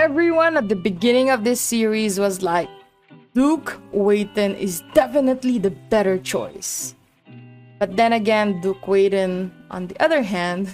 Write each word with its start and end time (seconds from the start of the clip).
everyone 0.00 0.56
at 0.56 0.66
the 0.72 0.74
beginning 0.74 1.28
of 1.28 1.44
this 1.44 1.60
series 1.60 2.18
was 2.18 2.40
like, 2.40 2.70
Duke 3.34 3.76
Waiten 3.92 4.56
is 4.56 4.82
definitely 4.94 5.58
the 5.58 5.76
better 5.92 6.16
choice. 6.16 6.94
But 7.78 8.00
then 8.00 8.14
again, 8.14 8.62
Duke 8.62 8.80
Waiten, 8.88 9.52
on 9.70 9.88
the 9.88 9.96
other 10.00 10.22
hand, 10.22 10.72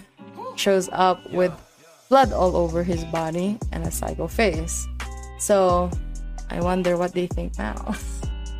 shows 0.54 0.88
up 0.92 1.18
with 1.34 1.50
blood 2.08 2.30
all 2.32 2.54
over 2.54 2.84
his 2.84 3.02
body 3.10 3.58
and 3.72 3.82
a 3.82 3.90
psycho 3.90 4.28
face. 4.28 4.86
So 5.40 5.90
I 6.48 6.62
wonder 6.62 6.96
what 6.96 7.12
they 7.12 7.26
think 7.26 7.58
now. 7.58 7.98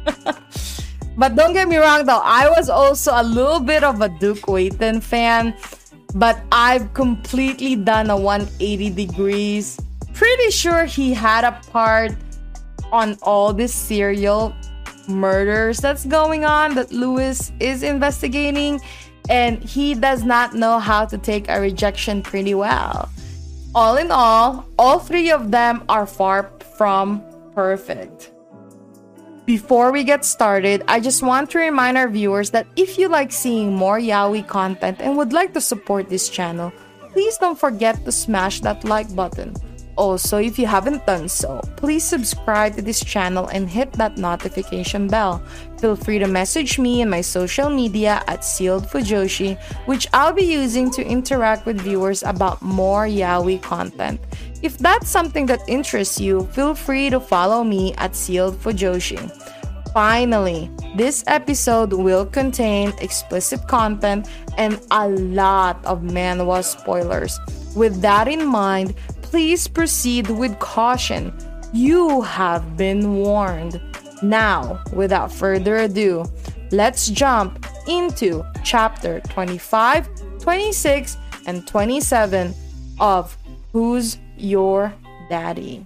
but 1.17 1.39
don't 1.39 1.55
get 1.55 1.69
me 1.69 1.77
wrong 1.79 2.07
though, 2.07 2.27
I 2.27 2.51
was 2.51 2.69
also 2.69 3.15
a 3.15 3.23
little 3.23 3.61
bit 3.61 3.85
of 3.85 4.03
a 4.03 4.09
Duke 4.19 4.51
Waiten 4.51 5.01
fan, 5.01 5.55
but 6.17 6.43
I've 6.51 6.93
completely 6.93 7.77
done 7.77 8.11
a 8.11 8.19
180 8.19 8.91
degrees. 8.91 9.79
Pretty 10.17 10.51
sure 10.51 10.87
he 10.87 11.13
had 11.13 11.45
a 11.45 11.61
part 11.71 12.13
on 12.91 13.19
all 13.21 13.53
this 13.53 13.75
serial 13.75 14.55
murders 15.09 15.77
that's 15.77 16.07
going 16.07 16.43
on 16.47 16.75
that 16.75 16.91
Lewis 16.91 17.53
is 17.61 17.83
investigating, 17.83 18.81
and 19.29 19.63
he 19.63 19.95
does 19.95 20.25
not 20.25 20.55
know 20.55 20.79
how 20.79 21.05
to 21.05 21.19
take 21.19 21.51
a 21.51 21.61
rejection 21.61 22.23
pretty 22.23 22.55
well. 22.55 23.11
All 23.75 23.99
in 23.99 24.11
all, 24.11 24.65
all 24.79 24.99
three 24.99 25.31
of 25.31 25.51
them 25.51 25.85
are 25.91 26.07
far 26.07 26.51
from 26.79 27.23
perfect. 27.55 28.33
Before 29.45 29.93
we 29.93 30.03
get 30.03 30.25
started, 30.25 30.83
I 30.89 30.99
just 30.99 31.23
want 31.23 31.51
to 31.51 31.59
remind 31.59 31.99
our 31.99 32.09
viewers 32.09 32.51
that 32.53 32.67
if 32.75 32.97
you 32.97 33.09
like 33.09 33.31
seeing 33.31 33.77
more 33.77 34.01
Yaoi 34.01 34.49
content 34.49 34.97
and 35.01 35.19
would 35.19 35.35
like 35.35 35.53
to 35.53 35.61
support 35.61 36.09
this 36.09 36.31
channel, 36.31 36.73
please 37.13 37.37
don't 37.37 37.59
forget 37.59 38.03
to 38.07 38.13
smash 38.13 38.61
that 38.63 38.83
like 38.83 39.15
button. 39.15 39.55
Also, 39.97 40.37
if 40.37 40.59
you 40.59 40.67
haven't 40.67 41.07
done 41.07 41.29
so, 41.29 41.61
please 41.77 42.05
subscribe 42.05 42.77
to 42.77 42.83
this 42.83 43.03
channel 43.03 43.49
and 43.49 43.69
hit 43.69 43.93
that 43.95 44.19
notification 44.19 45.09
bell. 45.09 45.43
Feel 45.81 45.97
free 45.97 46.19
to 46.19 46.27
message 46.27 46.79
me 46.79 47.01
in 47.01 47.09
my 47.09 47.23
social 47.23 47.71
media 47.71 48.23
at 48.27 48.45
Sealed 48.45 48.85
Fujoshi, 48.85 49.61
which 49.87 50.07
I'll 50.13 50.35
be 50.35 50.45
using 50.45 50.91
to 50.93 51.05
interact 51.05 51.65
with 51.65 51.81
viewers 51.81 52.23
about 52.23 52.61
more 52.61 53.07
yaoi 53.07 53.61
content. 53.63 54.21
If 54.63 54.77
that's 54.79 55.09
something 55.09 55.47
that 55.47 55.61
interests 55.67 56.21
you, 56.21 56.45
feel 56.53 56.75
free 56.75 57.09
to 57.11 57.21
follow 57.21 57.65
me 57.65 57.95
at 57.95 58.15
Sealed 58.15 58.61
Fujoshi. 58.61 59.33
Finally, 59.95 60.71
this 60.95 61.25
episode 61.27 61.95
will 61.95 62.27
contain 62.27 62.93
explicit 63.01 63.67
content 63.67 64.29
and 64.59 64.79
a 64.91 65.09
lot 65.09 65.83
of 65.87 66.03
manhwa 66.03 66.63
spoilers. 66.63 67.41
With 67.75 68.01
that 68.03 68.29
in 68.29 68.47
mind, 68.47 68.95
please 69.37 69.69
proceed 69.69 70.31
with 70.31 70.59
caution. 70.61 71.31
You 71.75 72.23
have 72.23 72.79
been 72.79 73.17
warned. 73.17 73.79
Now, 74.23 74.83
without 74.95 75.31
further 75.31 75.77
ado, 75.77 76.25
let's 76.71 77.11
jump 77.11 77.67
into 77.87 78.43
chapter 78.65 79.21
25, 79.29 80.09
26, 80.41 81.19
and 81.47 81.67
27 81.67 82.55
of 82.99 83.37
Who's 83.75 84.17
Your 84.39 84.95
Daddy? 85.29 85.85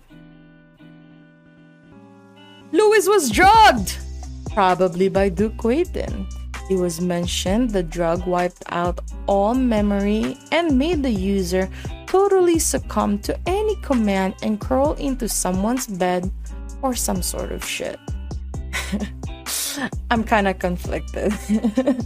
Lewis 2.71 3.09
was 3.09 3.33
drugged, 3.33 3.99
probably 4.55 5.09
by 5.09 5.29
Duke 5.29 5.65
Waiten. 5.65 6.25
It 6.71 6.77
was 6.77 7.01
mentioned 7.01 7.71
the 7.71 7.83
drug 7.83 8.29
wiped 8.29 8.63
out 8.69 9.01
all 9.27 9.55
memory 9.55 10.39
and 10.53 10.79
made 10.79 11.03
the 11.03 11.11
user 11.11 11.69
totally 12.11 12.59
succumb 12.59 13.21
to 13.21 13.39
any 13.47 13.77
command 13.77 14.35
and 14.43 14.61
curl 14.61 14.95
into 14.95 15.29
someone's 15.29 15.87
bed 15.87 16.29
or 16.83 16.93
some 16.93 17.23
sort 17.23 17.53
of 17.53 17.65
shit. 17.65 18.01
I'm 20.11 20.25
kind 20.25 20.49
of 20.49 20.59
conflicted 20.59 21.33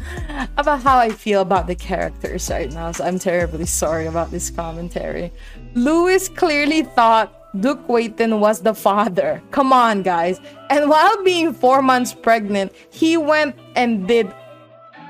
about 0.59 0.83
how 0.83 0.99
I 0.99 1.09
feel 1.09 1.41
about 1.41 1.67
the 1.69 1.75
characters 1.75 2.51
right 2.51 2.71
now, 2.71 2.93
so 2.93 3.03
I'm 3.03 3.19
terribly 3.19 3.65
sorry 3.65 4.05
about 4.05 4.31
this 4.31 4.51
commentary. 4.51 5.33
Lewis 5.73 6.29
clearly 6.29 6.83
thought 6.83 7.33
Duke 7.59 7.89
Waiten 7.89 8.41
was 8.41 8.61
the 8.61 8.75
father. 8.75 9.43
Come 9.53 9.73
on, 9.73 10.03
guys. 10.03 10.39
And 10.69 10.91
while 10.91 11.25
being 11.25 11.55
four 11.55 11.81
months 11.81 12.13
pregnant, 12.13 12.73
he 12.91 13.17
went 13.17 13.57
and 13.75 14.07
did 14.07 14.31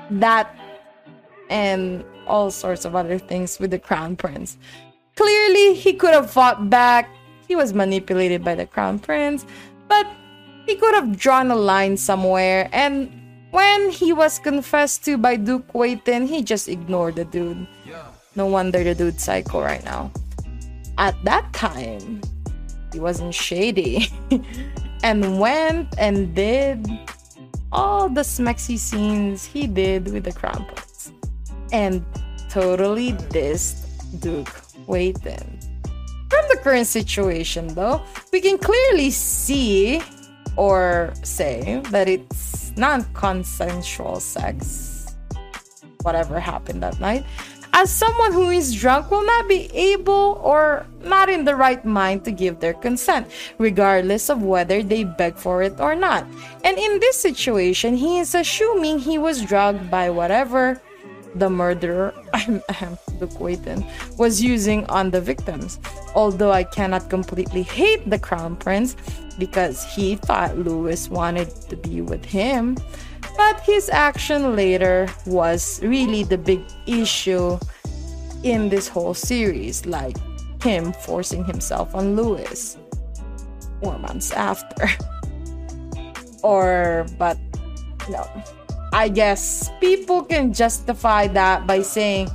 that 0.09 0.55
and 1.49 2.05
all 2.27 2.49
sorts 2.49 2.85
of 2.85 2.95
other 2.95 3.17
things 3.19 3.59
with 3.59 3.71
the 3.71 3.79
crown 3.79 4.15
prince. 4.15 4.57
Clearly, 5.15 5.75
he 5.75 5.93
could 5.93 6.13
have 6.13 6.29
fought 6.29 6.69
back. 6.69 7.09
He 7.47 7.55
was 7.55 7.73
manipulated 7.73 8.43
by 8.43 8.55
the 8.55 8.65
crown 8.65 8.99
prince, 8.99 9.45
but 9.87 10.07
he 10.65 10.75
could 10.75 10.93
have 10.93 11.17
drawn 11.17 11.51
a 11.51 11.55
line 11.55 11.95
somewhere. 11.95 12.69
And 12.73 13.11
when 13.51 13.91
he 13.91 14.11
was 14.11 14.39
confessed 14.39 15.05
to 15.05 15.17
by 15.17 15.37
Duke 15.37 15.71
Waiten, 15.73 16.27
he 16.27 16.43
just 16.43 16.67
ignored 16.67 17.15
the 17.15 17.25
dude. 17.25 17.67
No 18.35 18.47
wonder 18.47 18.83
the 18.83 18.93
dude's 18.93 19.23
psycho 19.23 19.61
right 19.61 19.83
now. 19.85 20.11
At 20.97 21.15
that 21.23 21.53
time, 21.53 22.19
he 22.91 22.99
wasn't 22.99 23.33
shady 23.33 24.11
and 25.03 25.39
went 25.39 25.87
and 25.97 26.35
did 26.35 26.85
all 27.71 28.09
the 28.09 28.21
smexy 28.21 28.77
scenes 28.77 29.45
he 29.45 29.67
did 29.67 30.11
with 30.11 30.25
the 30.25 30.33
crown 30.33 30.65
prince 30.65 31.11
and 31.71 32.03
totally 32.49 33.13
dissed 33.31 33.87
Duke 34.19 34.64
Waiten. 34.87 35.59
From 36.29 36.45
the 36.49 36.57
current 36.61 36.87
situation, 36.87 37.67
though, 37.75 38.01
we 38.33 38.41
can 38.41 38.57
clearly 38.57 39.11
see 39.11 40.01
or 40.57 41.13
say 41.23 41.81
that 41.91 42.07
it's 42.07 42.71
non 42.77 43.03
consensual 43.13 44.19
sex, 44.19 45.15
whatever 46.01 46.39
happened 46.39 46.81
that 46.83 46.99
night, 46.99 47.23
as 47.75 47.91
someone 47.91 48.31
who 48.31 48.49
is 48.49 48.73
drunk 48.73 49.11
will 49.11 49.25
not 49.25 49.49
be 49.49 49.69
able 49.73 50.39
or 50.41 50.85
not 51.03 51.27
in 51.27 51.43
the 51.43 51.55
right 51.55 51.83
mind 51.83 52.23
to 52.23 52.31
give 52.31 52.59
their 52.59 52.73
consent, 52.73 53.27
regardless 53.57 54.29
of 54.29 54.41
whether 54.41 54.81
they 54.81 55.03
beg 55.03 55.35
for 55.35 55.61
it 55.61 55.79
or 55.79 55.93
not. 55.93 56.25
And 56.63 56.77
in 56.77 56.99
this 56.99 57.19
situation, 57.19 57.95
he 57.95 58.19
is 58.19 58.33
assuming 58.33 58.99
he 58.99 59.17
was 59.17 59.43
drugged 59.43 59.91
by 59.91 60.09
whatever 60.09 60.81
the 61.35 61.49
murderer, 61.49 62.13
Duke 63.19 63.39
Waiten, 63.39 63.85
was 64.17 64.41
using 64.41 64.85
on 64.87 65.11
the 65.11 65.21
victims. 65.21 65.79
Although 66.15 66.51
I 66.51 66.63
cannot 66.63 67.09
completely 67.09 67.63
hate 67.63 68.09
the 68.09 68.17
Crown 68.17 68.55
Prince 68.55 68.95
because 69.37 69.83
he 69.93 70.15
thought 70.15 70.57
Lewis 70.57 71.09
wanted 71.09 71.53
to 71.69 71.75
be 71.75 72.01
with 72.01 72.23
him, 72.23 72.77
but 73.37 73.59
his 73.61 73.89
action 73.89 74.55
later 74.55 75.07
was 75.25 75.81
really 75.83 76.23
the 76.23 76.37
big 76.37 76.61
issue 76.87 77.59
in 78.43 78.69
this 78.69 78.87
whole 78.87 79.13
series, 79.13 79.85
like 79.85 80.15
him 80.63 80.93
forcing 80.93 81.43
himself 81.43 81.93
on 81.93 82.15
Lewis 82.15 82.77
four 83.83 83.99
months 83.99 84.31
after. 84.31 84.87
or, 86.43 87.05
but 87.19 87.37
no 88.09 88.25
I 88.95 89.09
guess 89.09 89.69
people 89.81 90.23
can 90.23 90.53
justify 90.53 91.27
that 91.35 91.67
by 91.67 91.81
saying 91.81 92.29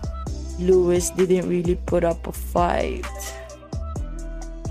Lewis 0.59 1.09
didn't 1.09 1.49
really 1.49 1.77
put 1.89 2.05
up 2.05 2.27
a 2.27 2.33
fight. 2.33 3.09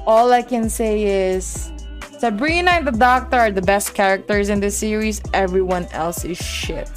All 0.05 0.31
I 0.31 0.43
can 0.43 0.69
say 0.69 1.33
is 1.33 1.71
Sabrina 2.19 2.77
and 2.77 2.85
the 2.85 2.91
Doctor 2.91 3.37
are 3.37 3.49
the 3.49 3.63
best 3.63 3.95
characters 3.95 4.49
in 4.49 4.59
the 4.59 4.69
series. 4.69 5.19
Everyone 5.33 5.87
else 5.89 6.23
is 6.23 6.37
shit. 6.37 6.93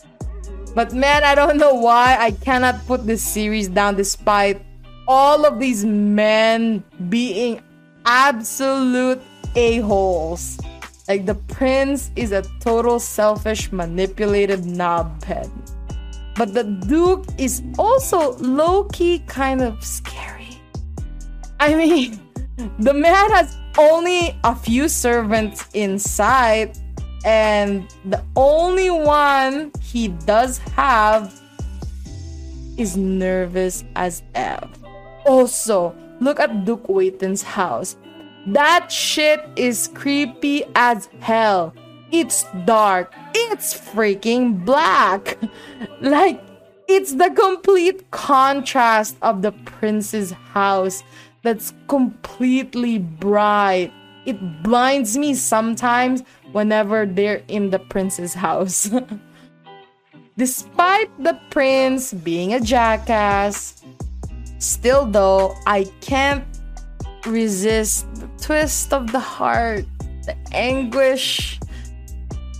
but 0.74 0.94
man, 0.94 1.22
I 1.22 1.34
don't 1.34 1.58
know 1.58 1.74
why 1.74 2.16
I 2.18 2.30
cannot 2.30 2.80
put 2.86 3.04
this 3.04 3.22
series 3.22 3.68
down 3.68 3.96
despite 3.96 4.64
all 5.06 5.44
of 5.44 5.60
these 5.60 5.84
men 5.84 6.82
being 7.10 7.60
absolute 8.06 9.20
a-holes. 9.54 10.56
Like 11.08 11.24
the 11.24 11.34
prince 11.34 12.10
is 12.16 12.32
a 12.32 12.42
total 12.60 13.00
selfish, 13.00 13.72
manipulated 13.72 14.60
knobhead. 14.60 15.50
But 16.36 16.52
the 16.52 16.64
duke 16.64 17.24
is 17.38 17.62
also 17.78 18.36
low 18.36 18.84
key 18.84 19.20
kind 19.26 19.62
of 19.62 19.82
scary. 19.82 20.60
I 21.58 21.74
mean, 21.74 22.20
the 22.78 22.92
man 22.92 23.30
has 23.30 23.56
only 23.78 24.38
a 24.44 24.54
few 24.54 24.88
servants 24.88 25.66
inside, 25.72 26.76
and 27.24 27.88
the 28.04 28.22
only 28.36 28.90
one 28.90 29.72
he 29.80 30.08
does 30.08 30.58
have 30.76 31.32
is 32.76 32.96
nervous 32.96 33.82
as 33.96 34.22
F. 34.34 34.68
Also, 35.24 35.94
look 36.20 36.38
at 36.38 36.64
Duke 36.64 36.86
Waiten's 36.88 37.42
house. 37.42 37.96
That 38.46 38.90
shit 38.90 39.44
is 39.56 39.88
creepy 39.94 40.64
as 40.74 41.08
hell. 41.20 41.74
It's 42.10 42.44
dark. 42.64 43.12
It's 43.34 43.78
freaking 43.78 44.64
black. 44.64 45.38
like, 46.00 46.40
It's 46.88 47.14
the 47.14 47.28
complete 47.28 48.10
contrast 48.10 49.18
of 49.20 49.42
the 49.42 49.52
prince's 49.52 50.32
house 50.56 51.02
that's 51.42 51.74
completely 51.86 52.98
bright. 52.98 53.92
It 54.24 54.62
blinds 54.62 55.18
me 55.18 55.34
sometimes 55.34 56.22
whenever 56.52 57.04
they're 57.04 57.42
in 57.48 57.70
the 57.70 57.78
prince's 57.78 58.32
house. 58.32 58.90
Despite 60.38 61.10
the 61.22 61.38
prince 61.50 62.12
being 62.14 62.54
a 62.54 62.60
jackass, 62.60 63.84
still 64.58 65.04
though, 65.04 65.54
I 65.66 65.84
can't 66.00 66.44
resist 67.26 68.07
twist 68.40 68.92
of 68.92 69.12
the 69.12 69.20
heart, 69.20 69.84
the 70.24 70.36
anguish, 70.52 71.58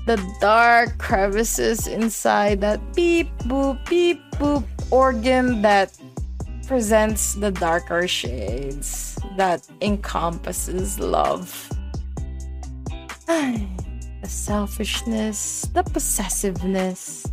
the 0.07 0.17
dark 0.41 0.97
crevices 0.99 1.87
inside 1.87 2.61
that 2.63 2.81
beep 2.95 3.29
boop 3.41 3.77
beep 3.89 4.21
boop 4.33 4.65
organ 4.91 5.61
that 5.63 5.97
presents 6.67 7.35
the 7.35 7.51
darker 7.51 8.09
shades 8.09 9.19
that 9.37 9.67
encompasses 9.83 10.99
love. 10.99 11.71
the 13.27 13.69
selfishness, 14.25 15.69
the 15.75 15.83
possessiveness, 15.83 17.27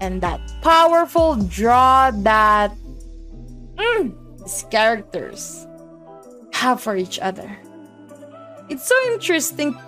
and 0.00 0.20
that 0.22 0.40
powerful 0.62 1.36
draw 1.36 2.10
that 2.10 2.72
mm, 3.76 4.38
these 4.38 4.64
characters 4.70 5.66
have 6.52 6.80
for 6.80 6.96
each 6.96 7.18
other. 7.18 7.56
It's 8.68 8.88
so 8.88 8.94
interesting 9.12 9.78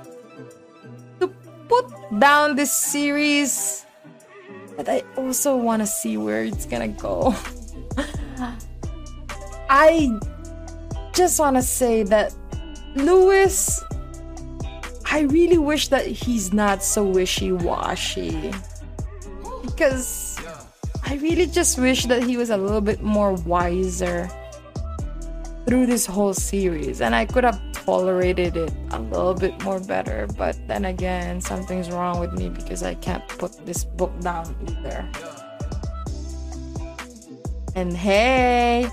to 1.19 1.29
put 1.69 1.87
down 2.21 2.55
this 2.55 2.73
series, 2.73 3.85
but 4.77 4.89
I 4.89 5.03
also 5.17 5.57
want 5.57 5.83
to 5.83 5.87
see 5.87 6.17
where 6.17 6.45
it's 6.45 6.65
gonna 6.65 6.89
go. 6.89 7.35
I 9.71 10.19
just 11.13 11.41
want 11.41 11.57
to 11.57 11.63
say 11.63 12.05
that 12.05 12.33
Lewis, 12.95 13.83
I 15.11 15.23
really 15.23 15.59
wish 15.59 15.89
that 15.89 16.07
he's 16.07 16.53
not 16.53 16.83
so 16.83 17.05
wishy 17.05 17.51
washy. 17.51 18.53
Because 19.63 20.39
I 21.05 21.17
really 21.17 21.47
just 21.47 21.79
wish 21.79 22.07
that 22.07 22.23
he 22.23 22.37
was 22.37 22.51
a 22.51 22.57
little 22.57 22.81
bit 22.81 23.03
more 23.03 23.33
wiser 23.33 24.31
through 25.67 25.87
this 25.87 26.07
whole 26.07 26.33
series 26.33 27.01
and 27.01 27.15
I 27.15 27.27
could 27.27 27.45
have 27.45 27.61
tolerated 27.89 28.55
it 28.55 28.71
a 28.91 29.01
little 29.01 29.33
bit 29.33 29.57
more 29.65 29.81
better 29.81 30.29
but 30.37 30.53
then 30.69 30.85
again 30.85 31.41
something's 31.41 31.89
wrong 31.91 32.21
with 32.21 32.35
me 32.35 32.51
because 32.51 32.83
I 32.83 32.93
can't 32.93 33.27
put 33.41 33.65
this 33.65 33.83
book 33.83 34.13
down 34.21 34.45
either. 34.69 35.09
And 37.75 37.97
hey 37.97 38.91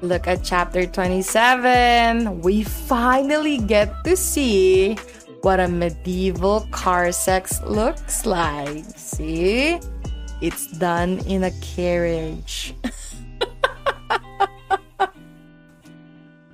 look 0.00 0.26
at 0.26 0.42
chapter 0.42 0.86
27 0.86 2.40
we 2.40 2.62
finally 2.64 3.58
get 3.58 3.92
to 4.04 4.16
see 4.16 4.96
what 5.42 5.60
a 5.60 5.68
medieval 5.68 6.66
car 6.70 7.12
sex 7.12 7.60
looks 7.68 8.24
like. 8.24 8.82
See? 8.96 9.78
It's 10.40 10.72
done 10.78 11.18
in 11.26 11.44
a 11.44 11.52
carriage 11.60 12.72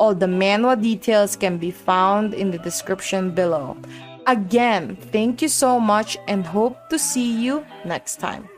All 0.00 0.14
the 0.14 0.24
manhwa 0.24 0.80
details 0.80 1.36
can 1.36 1.58
be 1.58 1.70
found 1.70 2.32
in 2.32 2.50
the 2.50 2.58
description 2.58 3.32
below. 3.32 3.76
Again, 4.26 4.96
thank 5.12 5.42
you 5.42 5.48
so 5.48 5.78
much 5.78 6.16
and 6.26 6.46
hope 6.46 6.88
to 6.88 6.98
see 6.98 7.30
you 7.30 7.66
next 7.84 8.16
time. 8.16 8.48